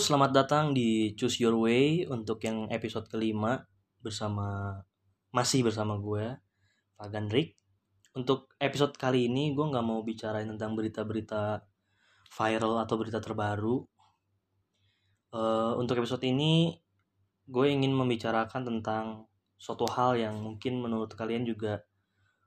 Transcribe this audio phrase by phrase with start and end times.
[0.00, 3.68] selamat datang di Choose Your Way untuk yang episode kelima
[4.00, 4.80] bersama
[5.28, 6.40] masih bersama gue,
[6.96, 7.60] Fagan Rick.
[8.16, 11.60] Untuk episode kali ini gue nggak mau bicarain tentang berita-berita
[12.32, 13.84] viral atau berita terbaru.
[15.36, 16.80] Uh, untuk episode ini
[17.44, 19.28] gue ingin membicarakan tentang
[19.60, 21.76] suatu hal yang mungkin menurut kalian juga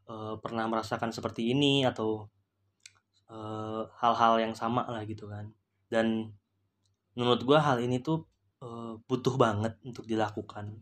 [0.10, 2.26] uh, pernah merasakan seperti ini atau
[3.30, 5.54] eh, hal-hal uh, yang sama lah gitu kan.
[5.86, 6.34] Dan
[7.14, 8.26] menurut gue hal ini tuh
[8.64, 10.82] uh, butuh banget untuk dilakukan.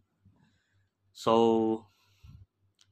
[1.12, 1.36] So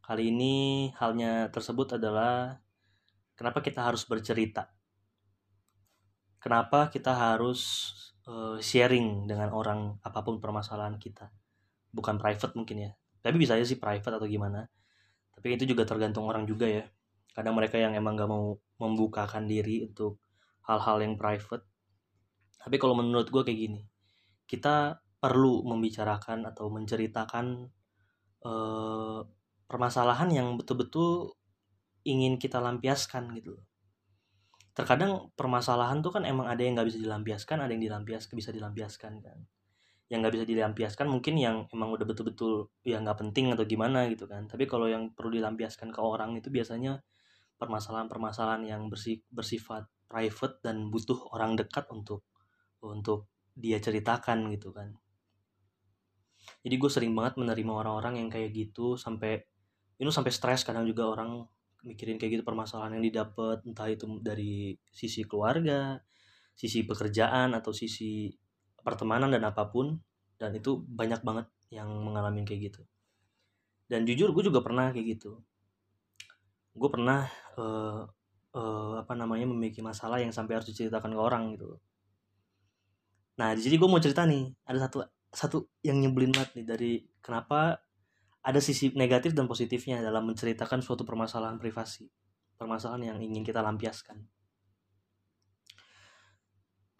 [0.03, 2.59] kali ini halnya tersebut adalah
[3.38, 4.67] kenapa kita harus bercerita?
[6.39, 7.91] Kenapa kita harus
[8.27, 11.31] uh, sharing dengan orang apa pun permasalahan kita?
[11.91, 12.91] Bukan private mungkin ya.
[13.20, 14.67] Tapi bisa aja sih private atau gimana.
[15.35, 16.87] Tapi itu juga tergantung orang juga ya.
[17.35, 20.20] Kadang mereka yang emang gak mau membukakan diri untuk
[20.63, 21.68] hal-hal yang private
[22.60, 23.82] tapi kalau menurut gue kayak gini
[24.46, 27.68] kita perlu membicarakan atau menceritakan
[28.43, 29.21] uh,
[29.68, 31.35] permasalahan yang betul-betul
[32.07, 33.60] ingin kita lampiaskan gitu
[34.79, 39.13] terkadang permasalahan tuh kan emang ada yang nggak bisa dilampiaskan ada yang dilampiaskan bisa dilampiaskan
[39.20, 39.40] kan.
[40.07, 44.23] Yang nggak bisa dilampiaskan mungkin yang emang udah betul-betul ya nggak penting atau gimana gitu
[44.23, 44.48] kan.
[44.48, 47.04] Tapi kalau yang perlu dilampiaskan ke orang itu biasanya
[47.60, 48.88] permasalahan-permasalahan yang
[49.35, 52.23] bersifat private dan butuh orang dekat untuk
[52.84, 54.96] untuk dia ceritakan gitu kan.
[56.63, 59.44] Jadi gue sering banget menerima orang-orang yang kayak gitu sampai
[59.99, 61.44] itu sampai stres kadang juga orang
[61.84, 66.00] mikirin kayak gitu permasalahan yang didapat entah itu dari sisi keluarga
[66.59, 68.28] sisi pekerjaan atau sisi
[68.84, 69.96] pertemanan dan apa pun.
[70.40, 72.81] Dan itu banyak banget yang mengalami kayak gitu.
[73.88, 75.40] Dan jujur gue juga pernah kayak gitu.
[76.75, 77.28] Gue pernah
[77.59, 78.07] uh,
[78.56, 81.79] uh, apa namanya memiliki masalah yang sampai harus diceritakan ke orang gitu
[83.39, 85.00] Nah, jadi gue mau cerita nih, ada satu
[85.31, 86.91] satu yang nyebelin banget nih dari
[87.23, 87.79] kenapa
[88.44, 92.11] ada sisi negatif dan positifnya dalam menceritakan suatu permasalahan privasi,
[92.59, 94.27] permasalahan yang ingin kita lampiaskan.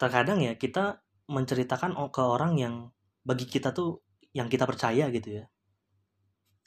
[0.00, 2.74] Terkadang ya kita menceritakan ke orang yang
[3.20, 4.00] bagi kita tuh
[4.32, 5.44] yang kita percaya gitu ya.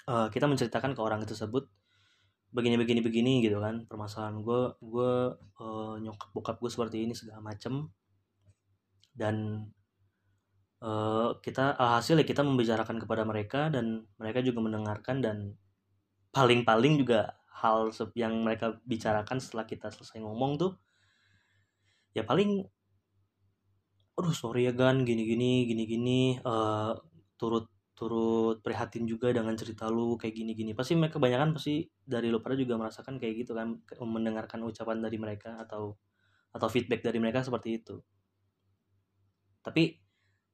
[0.03, 1.65] Uh, kita menceritakan ke orang tersebut
[2.53, 5.13] begini begini begini gitu kan permasalahan gue gue
[5.57, 7.89] uh, nyokap bokap gue seperti ini segala macem
[9.13, 9.67] dan
[10.83, 15.37] uh, kita alhasil ya kita membicarakan kepada mereka dan mereka juga mendengarkan dan
[16.33, 20.75] paling-paling juga hal yang mereka bicarakan setelah kita selesai ngomong tuh
[22.11, 22.65] ya paling
[24.13, 26.93] aduh sorry ya gan gini gini gini gini uh,
[27.37, 32.29] turut turut prihatin juga dengan cerita lu kayak gini gini pasti mereka kebanyakan pasti dari
[32.29, 35.97] lu pada juga merasakan kayak gitu kan mendengarkan ucapan dari mereka atau
[36.53, 38.01] atau feedback dari mereka seperti itu
[39.63, 39.97] tapi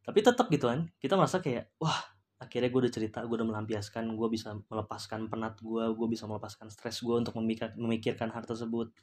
[0.05, 1.97] tapi tetap gitu kan kita merasa kayak wah
[2.39, 6.71] akhirnya gue udah cerita gue udah melampiaskan gue bisa melepaskan penat gue gue bisa melepaskan
[6.71, 8.95] stres gue untuk memikir, memikirkan hal tersebut.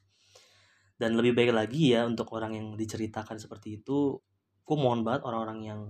[0.96, 4.16] Dan lebih baik lagi ya untuk orang yang diceritakan seperti itu
[4.66, 5.80] gue mohon banget orang-orang yang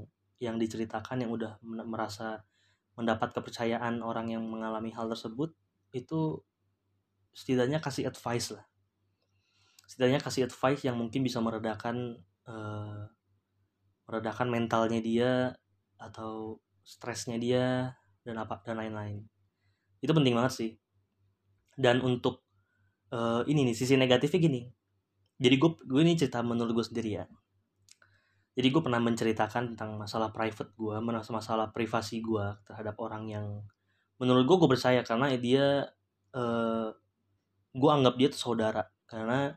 [0.43, 2.43] yang diceritakan yang udah merasa
[2.99, 5.55] mendapat kepercayaan orang yang mengalami hal tersebut
[5.94, 6.43] itu
[7.31, 8.66] setidaknya kasih advice lah.
[9.87, 12.19] Setidaknya kasih advice yang mungkin bisa meredakan
[12.50, 13.06] uh,
[14.06, 15.33] meredakan mentalnya dia
[15.99, 17.67] atau stresnya dia
[18.22, 19.27] dan apa dan lain-lain.
[19.99, 20.71] Itu penting banget sih.
[21.75, 22.47] Dan untuk
[23.11, 24.62] uh, ini nih sisi negatifnya gini.
[25.37, 27.25] Jadi gue gue ini cerita menurut gue sendiri ya.
[28.56, 33.47] Jadi gue pernah menceritakan tentang masalah private gue masalah masalah privasi gue terhadap orang yang
[34.17, 35.93] menurut gue gue percaya karena dia
[36.33, 36.88] uh,
[37.77, 38.87] gue anggap dia tuh saudara.
[39.11, 39.53] Karena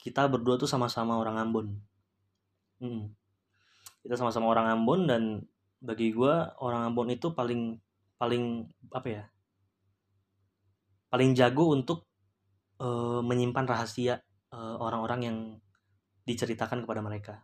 [0.00, 1.68] kita berdua tuh sama-sama orang Ambon.
[2.80, 3.23] Hmm
[4.04, 5.22] kita sama-sama orang Ambon dan
[5.80, 7.80] bagi gue orang Ambon itu paling
[8.20, 9.24] paling apa ya
[11.08, 12.10] paling jago untuk
[12.82, 14.18] uh, menyimpan rahasia
[14.50, 15.36] eh, orang-orang yang
[16.24, 17.34] diceritakan kepada mereka.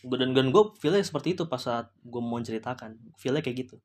[0.00, 2.96] Dan, dan gue feelnya seperti itu pas saat gue mau menceritakan.
[3.20, 3.76] Feelnya kayak gitu.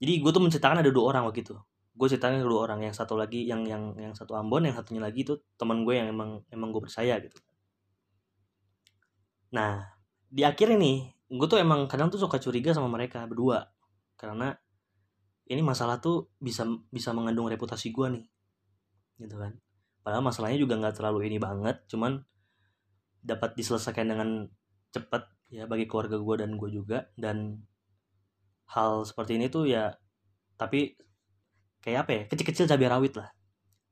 [0.00, 1.56] Jadi gue tuh menceritakan ada dua orang waktu itu.
[1.92, 5.24] Gue ceritakan dua orang yang satu lagi yang yang yang satu Ambon yang satunya lagi
[5.28, 7.36] itu teman gue yang emang emang gue percaya gitu.
[9.52, 9.95] Nah
[10.36, 13.72] di akhir ini gue tuh emang kadang tuh suka curiga sama mereka berdua.
[14.20, 14.52] Karena
[15.48, 18.24] ini masalah tuh bisa bisa mengandung reputasi gue nih
[19.24, 19.56] gitu kan.
[20.04, 22.20] Padahal masalahnya juga nggak terlalu ini banget cuman
[23.24, 24.44] dapat diselesaikan dengan
[24.92, 27.08] cepat ya bagi keluarga gue dan gue juga.
[27.16, 27.64] Dan
[28.68, 29.96] hal seperti ini tuh ya
[30.60, 31.00] tapi
[31.80, 33.32] kayak apa ya kecil-kecil cabai rawit lah.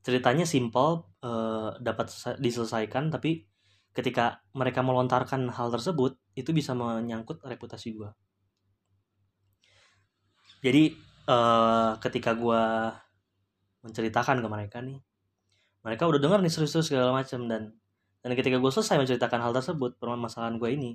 [0.05, 3.49] Ceritanya simpel eh, dapat diselesaikan tapi
[3.95, 8.11] ketika mereka melontarkan hal tersebut itu bisa menyangkut reputasi gue
[10.61, 10.93] jadi
[11.31, 12.63] uh, ketika gue
[13.87, 14.99] menceritakan ke mereka nih
[15.85, 17.73] mereka udah dengar nih serius-serius segala macam dan
[18.25, 20.93] dan ketika gue selesai menceritakan hal tersebut permasalahan gue ini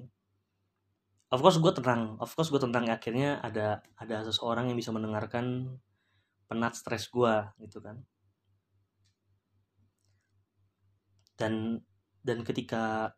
[1.30, 2.90] of course gue tenang of course gue tenang.
[2.90, 5.78] Akhirnya ada ada seseorang yang bisa mendengarkan
[6.50, 8.02] penat stres gue gitu kan.
[11.40, 11.80] Dan
[12.24, 13.14] dan ketika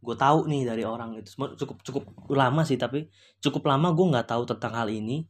[0.00, 3.12] gue tahu nih dari orang itu cukup cukup lama sih tapi
[3.44, 5.28] cukup lama gue nggak tahu tentang hal ini.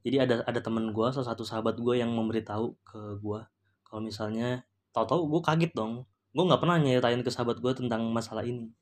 [0.00, 3.40] Jadi ada ada temen gue salah satu sahabat gue yang memberitahu ke gue
[3.84, 6.04] kalau misalnya tahu-tahu gue kaget dong.
[6.36, 8.72] Gue nggak pernah nyeritain ke sahabat gue tentang masalah ini.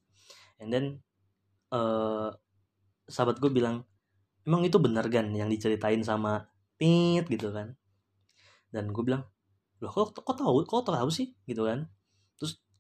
[0.58, 0.84] And then
[1.70, 2.34] uh,
[3.06, 3.86] sahabat gue bilang
[4.46, 7.26] emang itu benar kan yang diceritain sama Pit?
[7.30, 7.75] gitu kan.
[8.75, 9.26] Dan gue bilang
[9.78, 11.30] loh kok kok tahu kok tahu sih?
[11.46, 11.86] gitu kan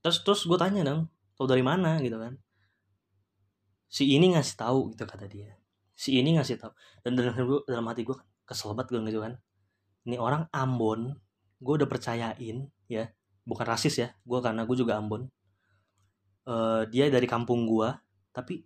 [0.08, 2.00] terus terus gue tanya dong tau dari mana?
[2.00, 2.40] Gitu kan.
[3.92, 5.52] Si ini ngasih tahu gitu kata dia.
[5.92, 6.72] Si ini ngasih tahu
[7.04, 7.36] dan dalam
[7.68, 8.16] dalam hati gue
[8.48, 9.36] kesel banget gue gitu kan.
[10.08, 11.12] Ini orang Ambon
[11.60, 13.04] gue udah percayain ya
[13.44, 15.26] bukan rasis ya gue karena gue juga Ambon
[16.46, 17.90] uh, dia dari kampung gue
[18.30, 18.62] tapi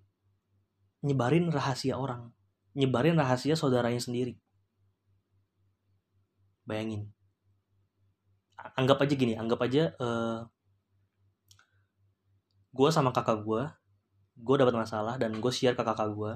[1.03, 2.31] nyebarin rahasia orang
[2.77, 4.37] nyebarin rahasia saudaranya sendiri.
[6.63, 7.11] Bayangin.
[8.79, 10.47] Anggap aja gini anggap aja uh,
[12.73, 13.63] gue sama kakak gue
[14.41, 16.33] gue dapat masalah dan gue share ke kakak gue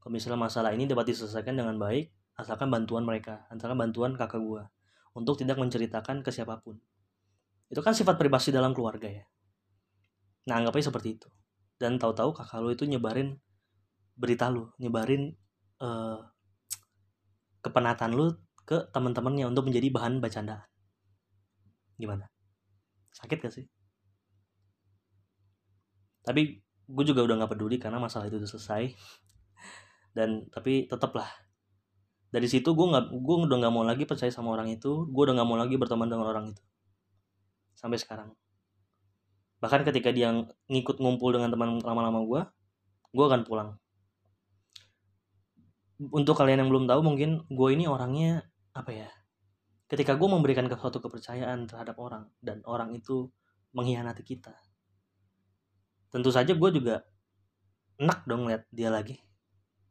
[0.00, 2.08] kalau misalnya masalah ini dapat diselesaikan dengan baik
[2.40, 4.64] asalkan bantuan mereka asalkan bantuan kakak gue
[5.14, 6.78] untuk tidak menceritakan ke siapa pun.
[7.70, 9.24] Itu kan sifat privasi dalam keluarga ya.
[10.50, 11.28] Nah anggapnya seperti itu.
[11.80, 13.40] Dan tahu-tahu kakak lu itu nyebarin
[14.20, 15.32] berita lu nyebarin
[15.80, 16.20] uh,
[17.64, 18.36] kepenatan lu
[18.68, 20.68] ke teman-temannya untuk menjadi bahan bacandaan
[22.00, 22.32] gimana?
[23.12, 23.68] Sakit gak sih
[26.30, 28.94] tapi gue juga udah nggak peduli karena masalah itu udah selesai.
[30.14, 31.26] Dan tapi tetaplah.
[32.30, 35.10] Dari situ gue nggak gue udah nggak mau lagi percaya sama orang itu.
[35.10, 36.62] Gue udah nggak mau lagi berteman dengan orang itu.
[37.74, 38.30] Sampai sekarang.
[39.58, 40.30] Bahkan ketika dia
[40.70, 42.40] ngikut ngumpul dengan teman lama-lama gue
[43.10, 43.74] gue akan pulang.
[45.98, 49.10] Untuk kalian yang belum tahu mungkin gue ini orangnya apa ya
[49.90, 53.26] ketika gue memberikan suatu kepercayaan terhadap orang dan orang itu
[53.74, 54.54] mengkhianati kita
[56.10, 57.06] tentu saja gue juga
[58.00, 59.20] enak dong lihat dia lagi.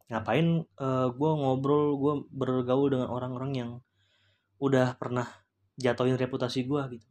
[0.09, 3.71] Ngapain uh, eh, gue ngobrol gue bergaul dengan orang-orang yang
[4.59, 5.25] udah pernah
[5.79, 7.07] jatuhin reputasi gue gitu.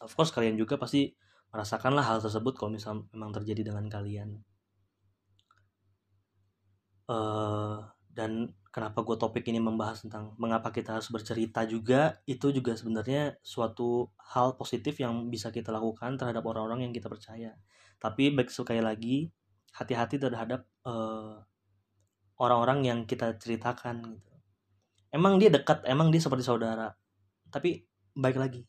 [0.00, 1.12] Of course kalian juga pasti
[1.52, 4.40] merasakanlah hal tersebut kalau misal memang terjadi dengan kalian.
[7.10, 7.82] Uh,
[8.14, 13.34] dan kenapa gue topik ini membahas tentang mengapa kita harus bercerita juga itu juga sebenarnya
[13.42, 17.50] suatu hal positif yang bisa kita lakukan terhadap orang-orang yang kita percaya
[18.00, 19.28] tapi baik sekali lagi
[19.76, 21.36] hati-hati terhadap eh,
[22.40, 24.34] orang-orang yang kita ceritakan gitu.
[25.12, 26.90] Emang dia dekat emang dia seperti saudara.
[27.52, 27.84] Tapi
[28.16, 28.62] baik lagi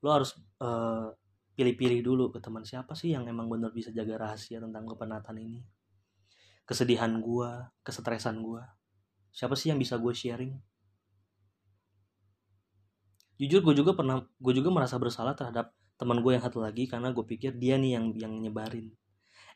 [0.00, 0.32] lo harus
[0.64, 1.12] uh,
[1.56, 5.60] pilih-pilih dulu ke teman siapa sih yang emang benar bisa jaga rahasia tentang kepenatan ini.
[6.64, 8.64] Kesedihan gua kesetresan gua.
[9.30, 10.58] Siapa sih yang bisa gue sharing?
[13.38, 17.12] Jujur gue juga pernah gue juga merasa bersalah terhadap teman gue yang satu lagi karena
[17.12, 18.88] gue pikir dia nih yang yang nyebarin.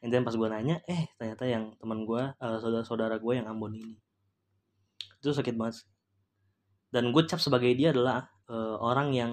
[0.05, 3.73] And then pas gue nanya eh ternyata yang teman gue uh, saudara-saudara gue yang Ambon
[3.73, 3.97] ini.
[5.25, 5.89] Itu sakit banget
[6.95, 9.33] dan gue cap sebagai dia adalah uh, orang yang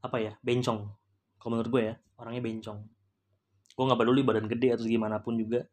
[0.00, 0.88] apa ya bencong.
[1.36, 2.78] Kalau menurut gue ya orangnya bencong.
[3.76, 5.68] Gue nggak peduli badan gede atau gimana pun juga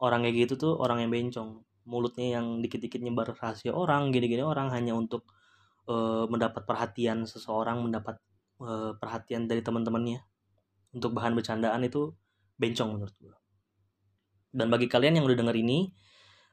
[0.00, 1.60] orang kayak gitu tuh orang yang bencong.
[1.84, 5.28] Mulutnya yang dikit-dikit nyebar rahasia orang gini-gini orang hanya untuk
[5.84, 8.16] uh, mendapat perhatian seseorang mendapat
[8.62, 10.22] uh, perhatian dari teman-temannya
[10.94, 12.14] untuk bahan bercandaan itu
[12.58, 13.36] bencong menurut gue.
[14.50, 15.92] Dan bagi kalian yang udah denger ini,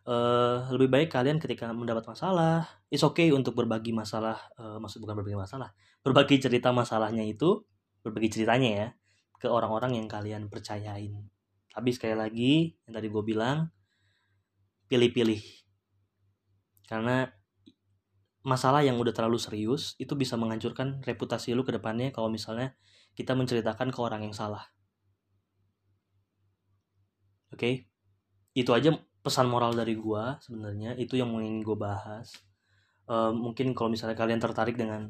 [0.05, 5.15] uh, lebih baik kalian ketika mendapat masalah, it's okay untuk berbagi masalah, uh, maksud bukan
[5.23, 5.73] berbagi masalah,
[6.05, 7.63] berbagi cerita masalahnya itu,
[8.05, 8.87] berbagi ceritanya ya,
[9.41, 11.25] ke orang-orang yang kalian percayain.
[11.73, 12.53] Tapi sekali lagi,
[12.87, 13.67] yang tadi gue bilang,
[14.87, 15.41] pilih-pilih.
[16.85, 17.25] Karena
[18.45, 22.77] masalah yang udah terlalu serius itu bisa menghancurkan reputasi lu ke depannya kalau misalnya
[23.17, 24.69] kita menceritakan ke orang yang salah.
[27.49, 27.57] Oke.
[27.57, 27.73] Okay?
[28.53, 28.93] Itu aja
[29.25, 32.37] pesan moral dari gua sebenarnya itu yang ingin gua bahas.
[33.09, 35.09] Uh, mungkin kalau misalnya kalian tertarik dengan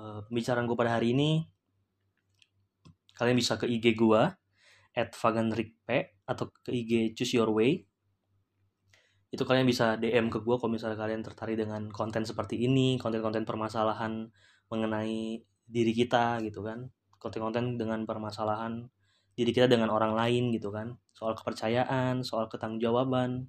[0.00, 1.44] uh, pembicaraan gua pada hari ini
[3.12, 4.32] kalian bisa ke IG gua
[4.96, 7.84] at atau ke IG choose your way
[9.30, 13.46] itu kalian bisa DM ke gue kalau misalnya kalian tertarik dengan konten seperti ini konten-konten
[13.46, 14.26] permasalahan
[14.66, 15.38] mengenai
[15.70, 16.90] diri kita gitu kan.
[17.22, 18.90] Konten-konten dengan permasalahan
[19.38, 20.98] diri kita dengan orang lain gitu kan.
[21.14, 23.46] Soal kepercayaan soal ketanggung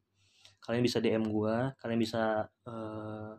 [0.61, 3.33] kalian bisa DM gue kalian bisa uh,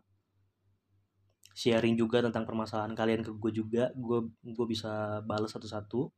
[1.55, 3.95] sharing juga tentang permasalahan kalian ke gue juga.
[3.95, 6.11] Gue gue bisa balas satu-satu.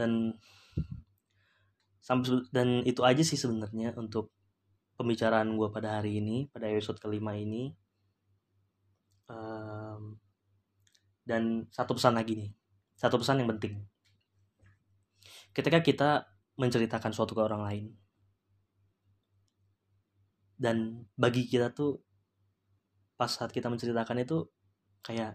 [0.00, 0.32] Dan
[2.52, 4.28] dan itu aja sih sebenarnya untuk
[5.00, 7.72] pembicaraan gue pada hari ini pada episode kelima ini.
[9.24, 10.20] Um,
[11.24, 12.52] dan satu pesan lagi nih
[12.94, 13.84] satu pesan yang penting.
[15.54, 16.10] Ketika kita
[16.58, 17.84] menceritakan suatu ke orang lain
[20.54, 21.98] dan bagi kita tuh
[23.18, 24.46] pas saat kita menceritakan itu
[25.02, 25.34] kayak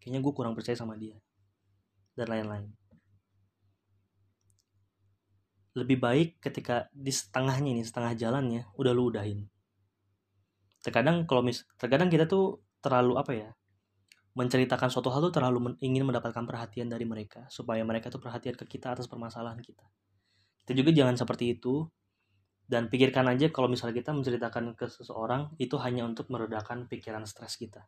[0.00, 1.16] kayaknya gue kurang percaya sama dia
[2.12, 2.68] dan lain-lain
[5.72, 9.48] lebih baik ketika di setengahnya ini setengah jalannya udah lu udahin.
[10.84, 13.50] Terkadang kalau mis terkadang kita tuh terlalu apa ya
[14.32, 18.56] menceritakan suatu hal tuh terlalu men ingin mendapatkan perhatian dari mereka supaya mereka tuh perhatian
[18.56, 19.84] ke kita atas permasalahan kita.
[20.64, 21.84] Kita juga jangan seperti itu
[22.64, 27.60] dan pikirkan aja kalau misalnya kita menceritakan ke seseorang itu hanya untuk meredakan pikiran stres
[27.60, 27.84] kita.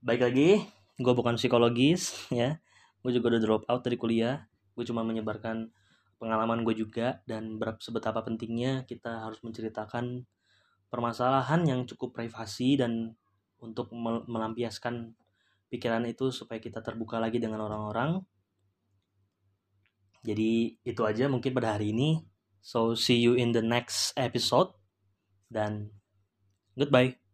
[0.00, 0.64] Baik lagi
[0.96, 2.60] gue bukan psikologis ya.
[3.00, 4.44] Gue juga udah drop out dari kuliah
[4.80, 5.68] gue cuma menyebarkan
[6.16, 10.24] pengalaman gue juga dan sebetapa pentingnya kita harus menceritakan
[10.88, 13.12] permasalahan yang cukup privasi dan
[13.60, 13.92] untuk
[14.26, 15.12] melampiaskan
[15.70, 18.24] pikiran itu supaya kita terbuka lagi dengan orang-orang.
[20.20, 22.20] Jadi itu aja mungkin pada hari ini.
[22.60, 24.76] So see you in the next episode
[25.48, 25.94] dan
[26.76, 27.29] goodbye.